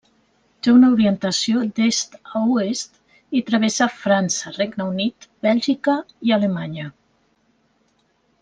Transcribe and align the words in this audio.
Té 0.61 0.69
una 0.75 0.87
orientació 0.93 1.61
d'est 1.79 2.17
a 2.39 2.41
oest 2.55 2.97
i 3.39 3.43
travessa 3.51 3.89
França, 3.99 4.55
Regne 4.59 4.89
Unit, 4.95 5.29
Bèlgica 5.49 5.99
i 6.31 6.35
Alemanya. 6.39 6.89